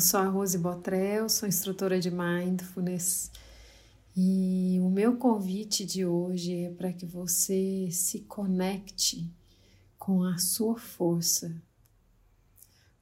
[0.00, 3.30] Sou a Rose Botrel, sou instrutora de Mindfulness
[4.16, 9.30] e o meu convite de hoje é para que você se conecte
[9.98, 11.54] com a sua força.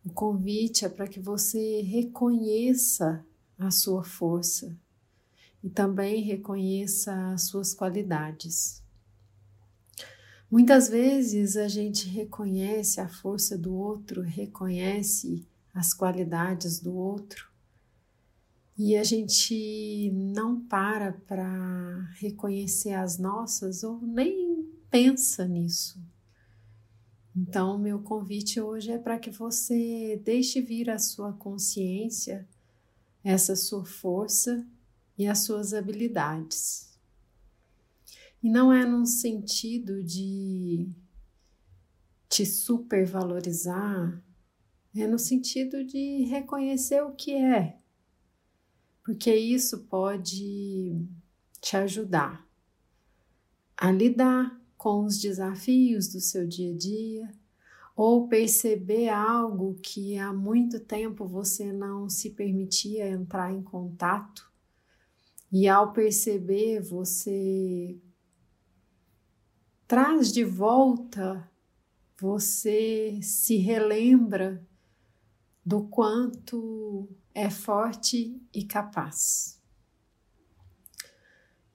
[0.04, 3.24] O convite é para que você reconheça
[3.56, 4.76] a sua força
[5.62, 8.82] e também reconheça as suas qualidades.
[10.50, 17.48] Muitas vezes a gente reconhece a força do outro, reconhece as qualidades do outro
[18.76, 26.00] e a gente não para para reconhecer as nossas ou nem pensa nisso.
[27.36, 32.46] Então, meu convite hoje é para que você deixe vir a sua consciência
[33.22, 34.66] essa sua força
[35.16, 36.98] e as suas habilidades.
[38.42, 40.88] E não é num sentido de
[42.28, 44.22] te supervalorizar,
[45.02, 47.78] é no sentido de reconhecer o que é,
[49.04, 51.06] porque isso pode
[51.60, 52.46] te ajudar
[53.76, 57.32] a lidar com os desafios do seu dia a dia
[57.94, 64.48] ou perceber algo que há muito tempo você não se permitia entrar em contato.
[65.50, 67.98] E ao perceber você
[69.86, 71.50] traz de volta,
[72.20, 74.64] você se relembra
[75.68, 79.60] do quanto é forte e capaz.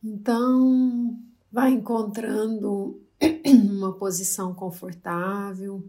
[0.03, 1.19] Então,
[1.51, 2.99] vai encontrando
[3.69, 5.87] uma posição confortável.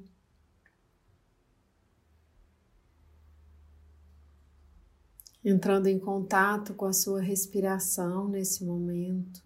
[5.42, 9.42] Entrando em contato com a sua respiração nesse momento.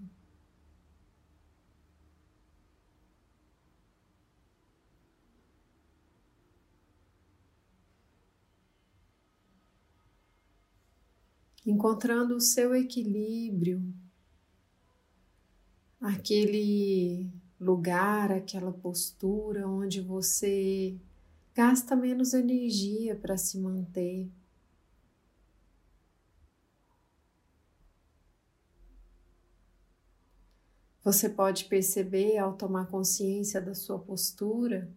[11.70, 13.82] Encontrando o seu equilíbrio,
[16.00, 20.96] aquele lugar, aquela postura onde você
[21.54, 24.30] gasta menos energia para se manter.
[31.04, 34.90] Você pode perceber ao tomar consciência da sua postura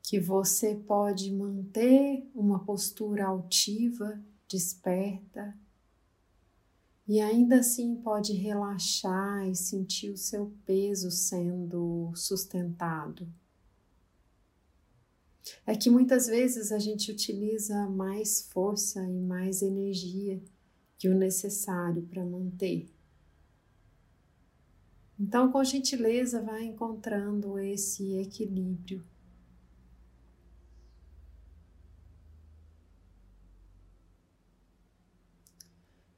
[0.00, 5.56] que você pode manter uma postura altiva, desperta,
[7.06, 13.28] e ainda assim pode relaxar e sentir o seu peso sendo sustentado.
[15.66, 20.40] É que muitas vezes a gente utiliza mais força e mais energia
[20.96, 22.86] que o necessário para manter.
[25.18, 29.04] Então, com gentileza, vai encontrando esse equilíbrio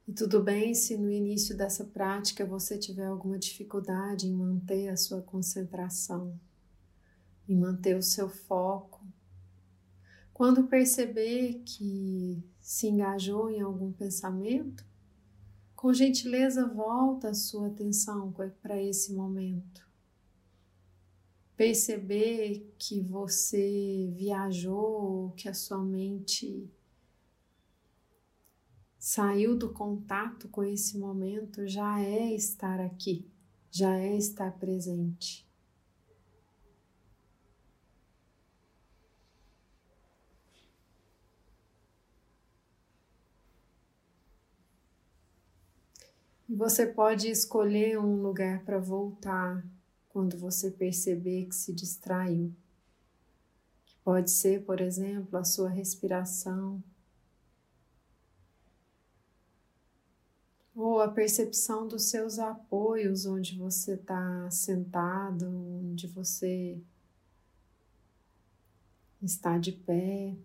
[0.07, 4.97] E tudo bem se no início dessa prática você tiver alguma dificuldade em manter a
[4.97, 6.39] sua concentração,
[7.49, 9.03] em manter o seu foco.
[10.31, 14.85] Quando perceber que se engajou em algum pensamento,
[15.75, 19.87] com gentileza volta a sua atenção para esse momento.
[21.55, 26.69] Perceber que você viajou, que a sua mente
[29.05, 33.29] saiu do contato com esse momento já é estar aqui,
[33.69, 35.47] já é estar presente.
[46.49, 49.63] Você pode escolher um lugar para voltar
[50.09, 52.51] quando você perceber que se distraiu.
[54.03, 56.83] Pode ser, por exemplo, a sua respiração
[60.75, 66.77] ou a percepção dos seus apoios, onde você está sentado, onde você
[69.21, 70.35] está de pé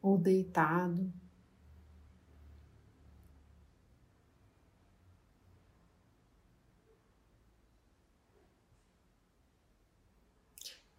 [0.00, 1.12] ou deitado.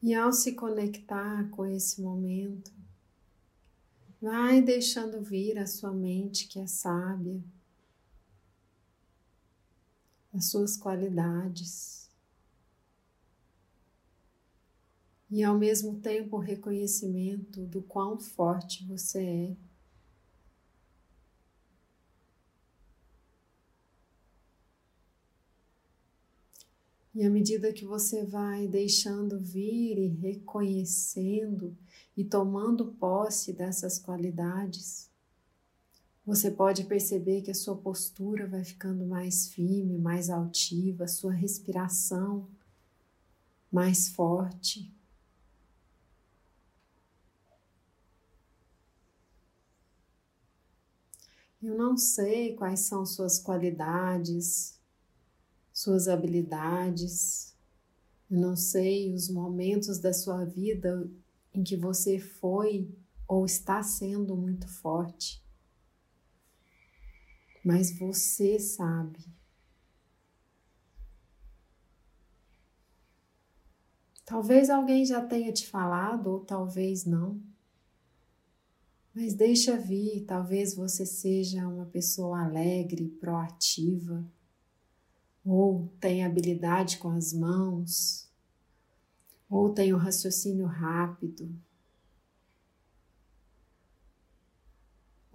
[0.04, 2.72] E ao se conectar com esse momento,
[4.22, 7.42] vai deixando vir a sua mente que é sábia
[10.33, 12.09] as suas qualidades.
[15.29, 19.68] E ao mesmo tempo o reconhecimento do quão forte você é.
[27.18, 31.75] E à medida que você vai deixando vir e reconhecendo
[32.15, 35.06] e tomando posse dessas qualidades,
[36.27, 41.31] Você pode perceber que a sua postura vai ficando mais firme, mais altiva, a sua
[41.31, 42.45] respiração
[43.71, 44.94] mais forte.
[51.63, 54.77] Eu não sei quais são suas qualidades,
[55.71, 57.56] suas habilidades,
[58.29, 61.09] eu não sei os momentos da sua vida
[61.53, 62.94] em que você foi
[63.25, 65.47] ou está sendo muito forte
[67.68, 69.19] mas você sabe.
[74.24, 77.42] Talvez alguém já tenha te falado, ou talvez não.
[79.14, 84.25] Mas deixa vir, talvez você seja uma pessoa alegre, proativa,
[85.44, 88.31] ou tenha habilidade com as mãos,
[89.50, 91.54] ou tenha um raciocínio rápido,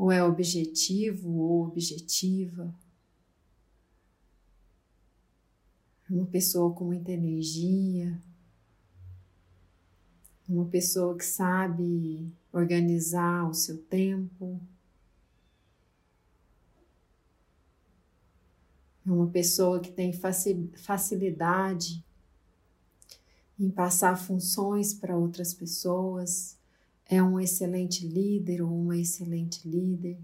[0.02, 2.74] ou é objetivo ou objetiva.
[6.10, 8.20] Uma pessoa com muita energia,
[10.48, 14.60] uma pessoa que sabe organizar o seu tempo.
[19.06, 22.04] É uma pessoa que tem facilidade
[23.56, 26.60] em passar funções para outras pessoas
[27.08, 30.18] é um excelente líder ou uma excelente líder,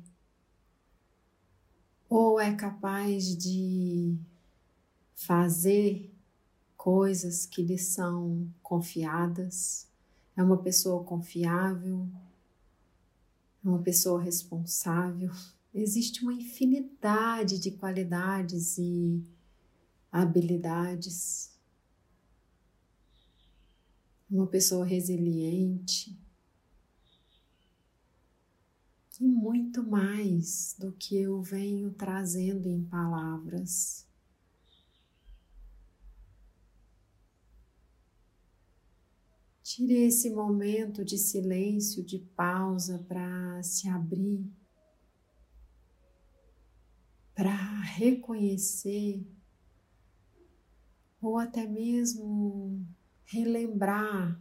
[2.08, 4.16] ou é capaz de
[5.14, 6.10] fazer
[6.76, 9.86] coisas que lhe são confiadas,
[10.36, 12.08] é uma pessoa confiável,
[13.64, 15.30] é uma pessoa responsável.
[15.74, 19.22] Existe uma infinidade de qualidades e
[20.10, 21.50] habilidades.
[24.30, 26.16] Uma pessoa resiliente
[29.20, 34.06] e muito mais do que eu venho trazendo em palavras.
[39.62, 44.50] Tire esse momento de silêncio, de pausa para se abrir,
[47.34, 49.26] para reconhecer
[51.20, 52.86] ou até mesmo
[53.26, 54.40] relembrar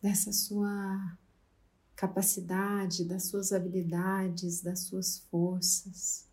[0.00, 1.17] dessa sua
[1.98, 6.24] capacidade, das suas habilidades, das suas forças.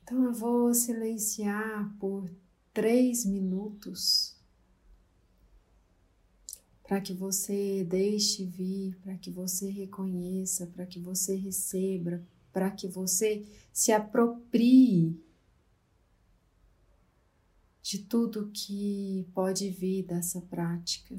[0.00, 2.30] Então eu vou silenciar por
[2.72, 4.36] três minutos
[6.84, 12.86] para que você deixe vir, para que você reconheça, para que você receba, para que
[12.86, 15.20] você se aproprie
[17.88, 21.16] de tudo que pode vir dessa prática.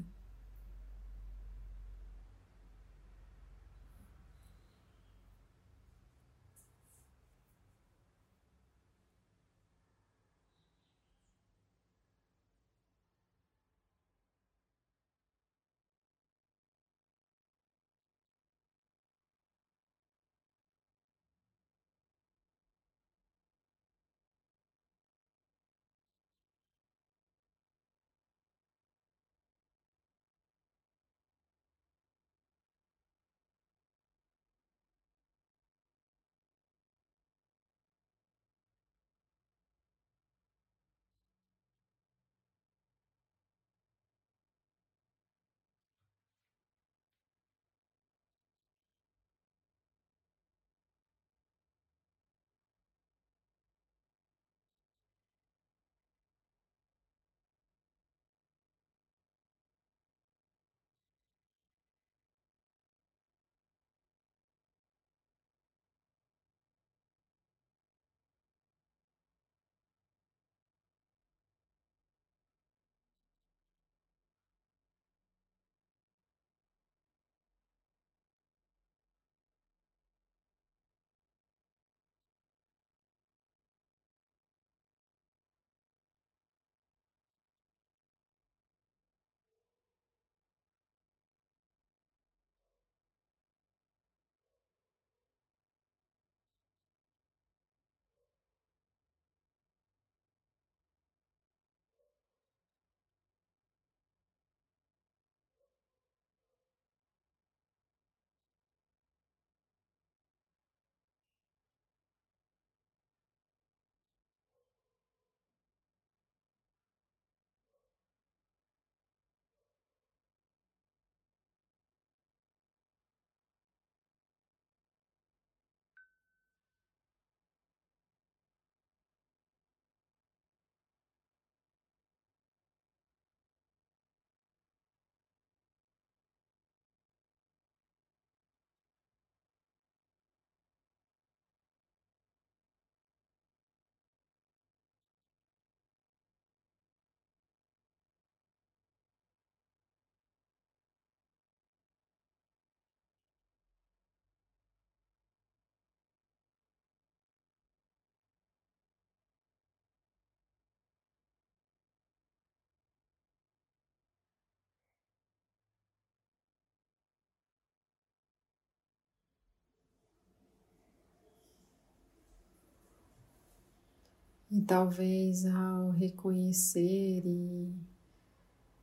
[174.50, 177.72] E talvez ao reconhecer e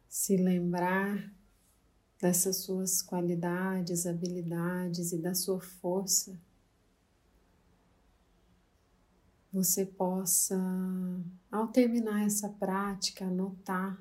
[0.07, 1.29] se lembrar
[2.19, 6.39] dessas suas qualidades, habilidades e da sua força,
[9.51, 10.57] você possa,
[11.51, 13.99] ao terminar essa prática, anotar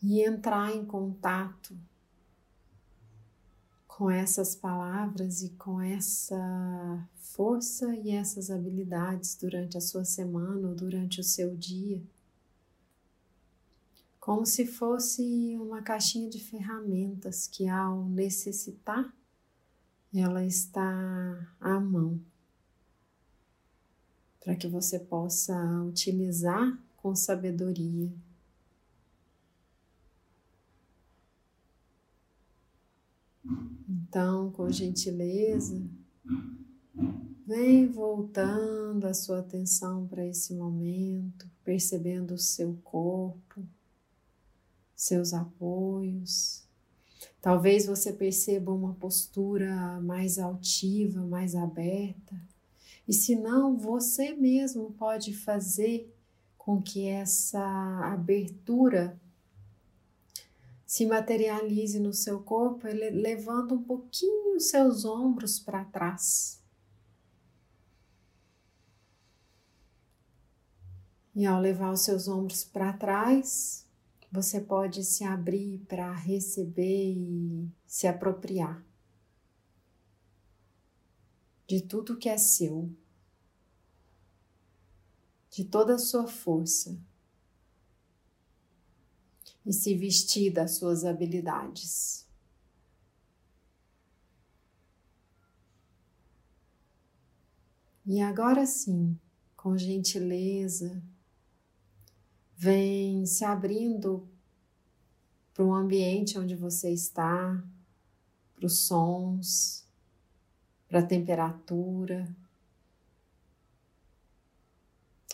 [0.00, 1.76] e entrar em contato
[3.98, 6.38] com essas palavras e com essa
[7.16, 12.00] força e essas habilidades durante a sua semana ou durante o seu dia.
[14.20, 19.12] Como se fosse uma caixinha de ferramentas que, ao necessitar,
[20.14, 22.20] ela está à mão
[24.38, 28.12] para que você possa utilizar com sabedoria.
[33.88, 35.82] Então, com gentileza,
[37.46, 43.62] vem voltando a sua atenção para esse momento, percebendo o seu corpo,
[44.94, 46.66] seus apoios.
[47.40, 52.34] Talvez você perceba uma postura mais altiva, mais aberta.
[53.06, 56.14] E se não, você mesmo pode fazer
[56.56, 57.62] com que essa
[58.12, 59.18] abertura
[60.88, 66.64] se materialize no seu corpo, levando um pouquinho os seus ombros para trás.
[71.34, 73.86] E ao levar os seus ombros para trás,
[74.32, 78.82] você pode se abrir para receber e se apropriar
[81.66, 82.90] de tudo que é seu,
[85.50, 86.98] de toda a sua força
[89.64, 92.26] e se vestir das suas habilidades.
[98.06, 99.18] E agora sim,
[99.54, 101.02] com gentileza,
[102.56, 104.26] vem se abrindo
[105.52, 107.62] para o ambiente onde você está,
[108.54, 109.86] para os sons,
[110.88, 112.34] para a temperatura.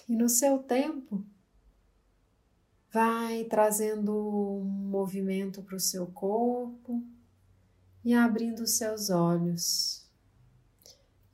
[0.09, 1.25] E no seu tempo,
[2.95, 7.03] Vai trazendo um movimento para o seu corpo
[8.05, 10.09] e abrindo seus olhos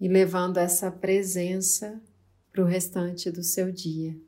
[0.01, 2.01] e levando essa presença
[2.51, 4.19] para o restante do seu dia.